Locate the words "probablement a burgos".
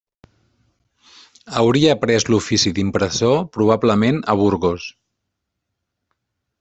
3.59-4.89